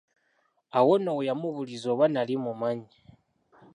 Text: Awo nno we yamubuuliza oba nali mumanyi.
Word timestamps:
Awo 0.77 0.93
nno 0.97 1.11
we 1.17 1.27
yamubuuliza 1.29 1.87
oba 1.93 2.05
nali 2.13 2.35
mumanyi. 2.43 2.93